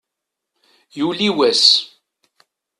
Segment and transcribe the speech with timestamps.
[0.97, 1.63] Yuli wass.